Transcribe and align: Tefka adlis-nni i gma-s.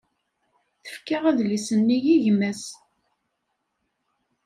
Tefka 0.83 1.17
adlis-nni 1.29 1.97
i 2.13 2.15
gma-s. 2.23 2.63